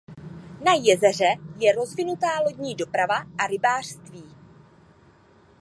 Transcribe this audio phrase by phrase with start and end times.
[0.65, 4.23] Na jezeře je rozvinutá lodní doprava a rybářství.